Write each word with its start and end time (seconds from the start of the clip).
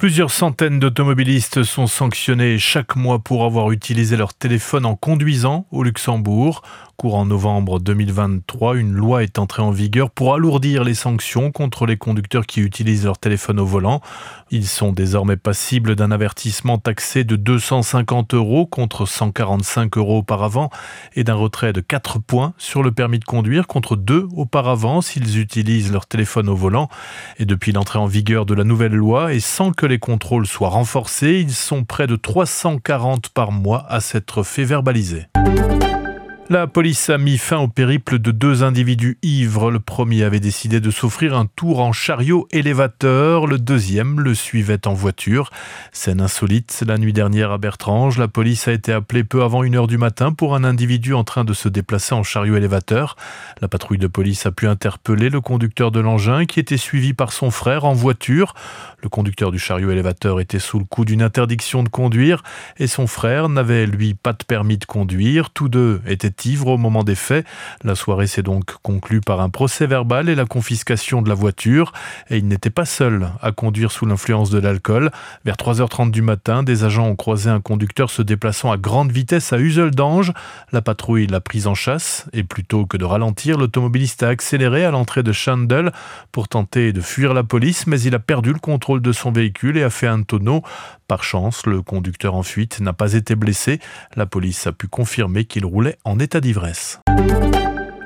Plusieurs 0.00 0.30
centaines 0.30 0.78
d'automobilistes 0.78 1.62
sont 1.62 1.86
sanctionnés 1.86 2.58
chaque 2.58 2.96
mois 2.96 3.18
pour 3.18 3.44
avoir 3.44 3.70
utilisé 3.70 4.16
leur 4.16 4.32
téléphone 4.32 4.86
en 4.86 4.96
conduisant 4.96 5.66
au 5.72 5.82
Luxembourg. 5.82 6.62
Courant 6.96 7.24
novembre 7.24 7.80
2023, 7.80 8.76
une 8.76 8.92
loi 8.92 9.22
est 9.22 9.38
entrée 9.38 9.62
en 9.62 9.70
vigueur 9.70 10.10
pour 10.10 10.34
alourdir 10.34 10.84
les 10.84 10.92
sanctions 10.92 11.50
contre 11.50 11.86
les 11.86 11.96
conducteurs 11.96 12.44
qui 12.44 12.60
utilisent 12.60 13.06
leur 13.06 13.18
téléphone 13.18 13.58
au 13.58 13.64
volant. 13.64 14.02
Ils 14.50 14.66
sont 14.66 14.92
désormais 14.92 15.38
passibles 15.38 15.96
d'un 15.96 16.10
avertissement 16.10 16.76
taxé 16.76 17.24
de 17.24 17.36
250 17.36 18.34
euros 18.34 18.66
contre 18.66 19.06
145 19.06 19.96
euros 19.96 20.18
auparavant 20.18 20.68
et 21.14 21.24
d'un 21.24 21.34
retrait 21.34 21.72
de 21.72 21.80
4 21.80 22.18
points 22.18 22.52
sur 22.58 22.82
le 22.82 22.92
permis 22.92 23.18
de 23.18 23.24
conduire 23.24 23.66
contre 23.66 23.96
2 23.96 24.28
auparavant 24.36 25.00
s'ils 25.00 25.38
utilisent 25.38 25.92
leur 25.92 26.06
téléphone 26.06 26.50
au 26.50 26.56
volant. 26.56 26.90
Et 27.38 27.46
depuis 27.46 27.72
l'entrée 27.72 27.98
en 27.98 28.06
vigueur 28.06 28.44
de 28.44 28.52
la 28.52 28.64
nouvelle 28.64 28.94
loi 28.94 29.32
et 29.32 29.40
sans 29.40 29.72
que 29.72 29.89
les 29.90 29.98
contrôles 29.98 30.46
soient 30.46 30.70
renforcés, 30.70 31.40
ils 31.40 31.52
sont 31.52 31.84
près 31.84 32.06
de 32.06 32.16
340 32.16 33.28
par 33.28 33.52
mois 33.52 33.84
à 33.88 34.00
s'être 34.00 34.42
fait 34.42 34.64
verbaliser. 34.64 35.26
La 36.52 36.66
police 36.66 37.10
a 37.10 37.16
mis 37.16 37.38
fin 37.38 37.58
au 37.58 37.68
périple 37.68 38.18
de 38.18 38.32
deux 38.32 38.64
individus 38.64 39.18
ivres. 39.22 39.70
Le 39.70 39.78
premier 39.78 40.24
avait 40.24 40.40
décidé 40.40 40.80
de 40.80 40.90
s'offrir 40.90 41.36
un 41.36 41.46
tour 41.46 41.78
en 41.78 41.92
chariot 41.92 42.48
élévateur. 42.50 43.46
Le 43.46 43.56
deuxième 43.56 44.18
le 44.18 44.34
suivait 44.34 44.88
en 44.88 44.92
voiture. 44.92 45.50
Scène 45.92 46.20
insolite. 46.20 46.82
La 46.84 46.98
nuit 46.98 47.12
dernière 47.12 47.52
à 47.52 47.58
Bertrange, 47.58 48.18
la 48.18 48.26
police 48.26 48.66
a 48.66 48.72
été 48.72 48.92
appelée 48.92 49.22
peu 49.22 49.44
avant 49.44 49.62
une 49.62 49.76
heure 49.76 49.86
du 49.86 49.96
matin 49.96 50.32
pour 50.32 50.56
un 50.56 50.64
individu 50.64 51.14
en 51.14 51.22
train 51.22 51.44
de 51.44 51.52
se 51.52 51.68
déplacer 51.68 52.16
en 52.16 52.24
chariot 52.24 52.56
élévateur. 52.56 53.14
La 53.60 53.68
patrouille 53.68 53.98
de 53.98 54.08
police 54.08 54.44
a 54.44 54.50
pu 54.50 54.66
interpeller 54.66 55.30
le 55.30 55.40
conducteur 55.40 55.92
de 55.92 56.00
l'engin 56.00 56.46
qui 56.46 56.58
était 56.58 56.76
suivi 56.76 57.14
par 57.14 57.30
son 57.30 57.52
frère 57.52 57.84
en 57.84 57.92
voiture. 57.92 58.54
Le 59.04 59.08
conducteur 59.08 59.52
du 59.52 59.60
chariot 59.60 59.92
élévateur 59.92 60.40
était 60.40 60.58
sous 60.58 60.80
le 60.80 60.84
coup 60.84 61.04
d'une 61.04 61.22
interdiction 61.22 61.84
de 61.84 61.88
conduire 61.88 62.42
et 62.76 62.88
son 62.88 63.06
frère 63.06 63.48
n'avait 63.48 63.86
lui 63.86 64.14
pas 64.14 64.32
de 64.32 64.42
permis 64.44 64.78
de 64.78 64.84
conduire. 64.84 65.50
Tous 65.50 65.68
deux 65.68 66.02
étaient 66.08 66.39
au 66.48 66.78
moment 66.78 67.04
des 67.04 67.14
faits. 67.14 67.46
La 67.84 67.94
soirée 67.94 68.26
s'est 68.26 68.42
donc 68.42 68.74
conclue 68.82 69.20
par 69.20 69.40
un 69.40 69.50
procès 69.50 69.86
verbal 69.86 70.28
et 70.28 70.34
la 70.34 70.46
confiscation 70.46 71.22
de 71.22 71.28
la 71.28 71.34
voiture. 71.34 71.92
Et 72.30 72.38
il 72.38 72.48
n'était 72.48 72.70
pas 72.70 72.84
seul 72.84 73.28
à 73.42 73.52
conduire 73.52 73.92
sous 73.92 74.06
l'influence 74.06 74.50
de 74.50 74.58
l'alcool. 74.58 75.10
Vers 75.44 75.56
3h30 75.56 76.10
du 76.10 76.22
matin, 76.22 76.62
des 76.62 76.84
agents 76.84 77.06
ont 77.06 77.16
croisé 77.16 77.50
un 77.50 77.60
conducteur 77.60 78.10
se 78.10 78.22
déplaçant 78.22 78.72
à 78.72 78.76
grande 78.76 79.12
vitesse 79.12 79.52
à 79.52 79.58
Useldange. 79.58 80.32
La 80.72 80.82
patrouille 80.82 81.26
l'a 81.26 81.40
prise 81.40 81.66
en 81.66 81.74
chasse 81.74 82.26
et 82.32 82.42
plutôt 82.42 82.86
que 82.86 82.96
de 82.96 83.04
ralentir, 83.04 83.58
l'automobiliste 83.58 84.22
a 84.22 84.28
accéléré 84.28 84.84
à 84.84 84.90
l'entrée 84.90 85.22
de 85.22 85.32
Chandel 85.32 85.92
pour 86.32 86.48
tenter 86.48 86.92
de 86.92 87.00
fuir 87.00 87.34
la 87.34 87.42
police, 87.42 87.86
mais 87.86 88.00
il 88.00 88.14
a 88.14 88.18
perdu 88.18 88.52
le 88.52 88.58
contrôle 88.58 89.02
de 89.02 89.12
son 89.12 89.32
véhicule 89.32 89.76
et 89.76 89.82
a 89.82 89.90
fait 89.90 90.06
un 90.06 90.22
tonneau. 90.22 90.62
Par 91.10 91.24
chance, 91.24 91.66
le 91.66 91.82
conducteur 91.82 92.36
en 92.36 92.44
fuite 92.44 92.78
n'a 92.78 92.92
pas 92.92 93.14
été 93.14 93.34
blessé. 93.34 93.80
La 94.14 94.26
police 94.26 94.68
a 94.68 94.72
pu 94.72 94.86
confirmer 94.86 95.44
qu'il 95.44 95.66
roulait 95.66 95.98
en 96.04 96.20
état 96.20 96.29
d'ivresse. 96.38 97.00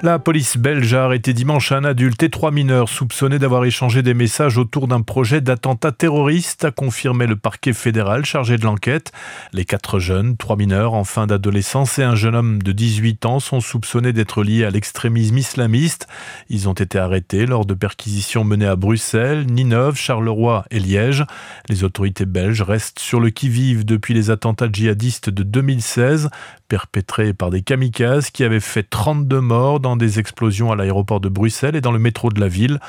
La 0.05 0.19
police 0.19 0.59
belge 0.59 0.93
a 0.93 1.05
arrêté 1.05 1.33
dimanche 1.33 1.73
un 1.73 1.83
adulte 1.83 2.23
et 2.23 2.29
trois 2.29 2.51
mineurs 2.51 2.91
soupçonnés 2.91 3.39
d'avoir 3.39 3.65
échangé 3.65 4.03
des 4.03 4.13
messages 4.13 4.59
autour 4.59 4.87
d'un 4.87 5.01
projet 5.01 5.41
d'attentat 5.41 5.93
terroriste, 5.93 6.67
a 6.67 6.71
confirmé 6.71 7.27
le 7.27 7.37
parquet 7.37 7.73
fédéral 7.73 8.27
chargé 8.27 8.59
de 8.59 8.65
l'enquête. 8.65 9.13
Les 9.55 9.65
quatre 9.65 10.01
jeunes, 10.01 10.37
trois 10.37 10.57
mineurs 10.57 10.93
en 10.93 11.05
fin 11.05 11.27
d'adolescence 11.27 11.99
et 11.99 12.03
un 12.03 12.17
jeune 12.17 12.35
homme 12.35 12.63
de 12.63 12.73
18 12.73 13.25
ans 13.25 13.41
sont 13.41 13.63
soupçonnés 13.63 14.13
d'être 14.13 14.43
liés 14.43 14.67
à 14.67 14.71
l'extrémisme 14.71 15.39
islamiste. 15.39 16.07
Ils 16.51 16.69
ont 16.69 16.75
été 16.75 16.99
arrêtés 16.99 17.47
lors 17.47 17.65
de 17.65 17.73
perquisitions 17.73 18.45
menées 18.45 18.67
à 18.67 18.77
Bruxelles, 18.77 19.47
Ninove, 19.47 19.97
Charleroi 19.97 20.67
et 20.71 20.81
Liège. 20.81 21.25
Les 21.71 21.83
autorités 21.83 22.27
belges 22.27 22.61
restent 22.61 22.99
sur 22.99 23.21
le 23.21 23.31
qui-vive 23.31 23.87
depuis 23.87 24.13
les 24.13 24.29
attentats 24.29 24.69
djihadistes 24.71 25.31
de 25.31 25.45
2016, 25.45 26.29
perpétrés 26.69 27.33
par 27.33 27.49
des 27.49 27.63
kamikazes 27.63 28.29
qui 28.29 28.45
avaient 28.45 28.61
fait 28.61 28.83
32 28.83 29.41
morts 29.41 29.81
dans 29.81 29.94
des 29.97 30.19
explosions 30.19 30.73
à 30.73 30.77
l'aéroport 30.77 31.21
de 31.21 31.29
Bruxelles 31.29 31.77
et 31.77 31.81
dans 31.81 31.93
le 31.93 31.99
métro 31.99 32.31
de 32.31 32.41
la 32.41 32.49
ville. 32.49 32.81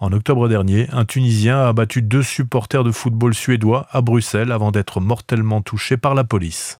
En 0.00 0.12
octobre 0.12 0.48
dernier, 0.48 0.88
un 0.92 1.04
Tunisien 1.04 1.58
a 1.58 1.68
abattu 1.68 2.02
deux 2.02 2.22
supporters 2.22 2.84
de 2.84 2.90
football 2.90 3.34
suédois 3.34 3.86
à 3.90 4.00
Bruxelles 4.00 4.52
avant 4.52 4.70
d'être 4.70 5.00
mortellement 5.00 5.62
touché 5.62 5.96
par 5.96 6.14
la 6.14 6.24
police. 6.24 6.78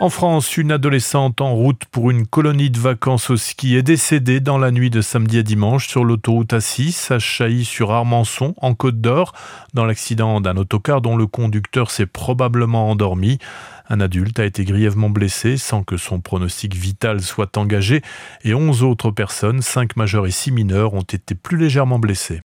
En 0.00 0.10
France, 0.10 0.56
une 0.56 0.72
adolescente 0.72 1.40
en 1.40 1.54
route 1.54 1.84
pour 1.86 2.10
une 2.10 2.26
colonie 2.26 2.68
de 2.68 2.78
vacances 2.78 3.30
au 3.30 3.36
ski 3.36 3.76
est 3.76 3.82
décédée 3.82 4.40
dans 4.40 4.58
la 4.58 4.70
nuit 4.70 4.90
de 4.90 5.00
samedi 5.00 5.38
à 5.38 5.42
dimanche 5.42 5.86
sur 5.86 6.04
l'autoroute 6.04 6.52
A6 6.52 7.12
à 7.12 7.18
Chailly-sur-Armançon, 7.18 8.54
en 8.58 8.74
Côte 8.74 9.00
d'Or, 9.00 9.32
dans 9.72 9.84
l'accident 9.84 10.40
d'un 10.40 10.56
autocar 10.56 11.00
dont 11.00 11.16
le 11.16 11.26
conducteur 11.26 11.90
s'est 11.90 12.06
probablement 12.06 12.90
endormi. 12.90 13.38
Un 13.88 14.00
adulte 14.00 14.40
a 14.40 14.44
été 14.44 14.64
grièvement 14.64 15.10
blessé 15.10 15.56
sans 15.56 15.84
que 15.84 15.96
son 15.96 16.20
pronostic 16.20 16.74
vital 16.74 17.20
soit 17.22 17.56
engagé 17.56 18.02
et 18.42 18.52
11 18.52 18.82
autres 18.82 19.10
personnes, 19.12 19.62
5 19.62 19.96
majeurs 19.96 20.26
et 20.26 20.32
6 20.32 20.50
mineurs, 20.52 20.94
ont 20.94 21.02
été 21.02 21.34
plus 21.34 21.56
légèrement 21.56 21.98
blessées. 21.98 22.40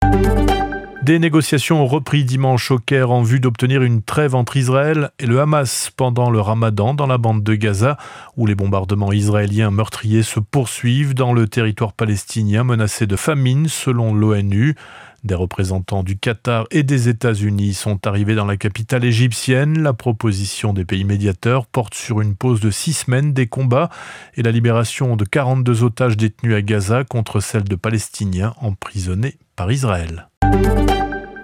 Des 1.10 1.18
négociations 1.18 1.82
ont 1.82 1.88
repris 1.88 2.24
dimanche 2.24 2.70
au 2.70 2.78
Caire 2.78 3.10
en 3.10 3.24
vue 3.24 3.40
d'obtenir 3.40 3.82
une 3.82 4.04
trêve 4.04 4.36
entre 4.36 4.58
Israël 4.58 5.10
et 5.18 5.26
le 5.26 5.42
Hamas 5.42 5.90
pendant 5.98 6.30
le 6.30 6.40
ramadan 6.40 6.94
dans 6.94 7.08
la 7.08 7.18
bande 7.18 7.42
de 7.42 7.56
Gaza, 7.56 7.98
où 8.38 8.46
les 8.46 8.54
bombardements 8.54 9.12
israéliens 9.12 9.72
meurtriers 9.72 10.22
se 10.22 10.40
poursuivent 10.40 11.16
dans 11.16 11.34
le 11.34 11.48
territoire 11.48 11.94
palestinien 11.94 12.64
menacé 12.64 13.08
de 13.08 13.16
famine 13.16 13.68
selon 13.68 14.14
l'ONU. 14.14 14.76
Des 15.24 15.36
représentants 15.36 16.04
du 16.04 16.18
Qatar 16.18 16.66
et 16.72 16.84
des 16.84 17.10
États-Unis 17.10 17.74
sont 17.74 18.08
arrivés 18.08 18.36
dans 18.36 18.46
la 18.46 18.58
capitale 18.58 19.04
égyptienne. 19.04 19.82
La 19.82 19.94
proposition 19.94 20.74
des 20.74 20.86
pays 20.86 21.04
médiateurs 21.04 21.66
porte 21.66 21.94
sur 21.94 22.22
une 22.22 22.36
pause 22.36 22.62
de 22.62 22.72
six 22.72 22.94
semaines 22.94 23.34
des 23.34 23.48
combats 23.48 23.90
et 24.36 24.44
la 24.44 24.52
libération 24.52 25.16
de 25.16 25.26
42 25.26 25.84
otages 25.84 26.18
détenus 26.18 26.56
à 26.56 26.62
Gaza 26.62 27.04
contre 27.04 27.40
celle 27.40 27.66
de 27.66 27.76
Palestiniens 27.76 28.54
emprisonnés 28.62 29.38
par 29.56 29.72
Israël. 29.72 30.30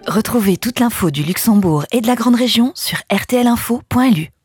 Retrouvez 0.08 0.58
toute 0.58 0.80
l'info 0.80 1.10
du 1.10 1.24
Luxembourg 1.24 1.86
et 1.92 2.00
de 2.00 2.08
la 2.08 2.16
Grande 2.16 2.36
Région 2.36 2.72
sur 2.76 3.00
rtlinfo.lu. 3.12 4.36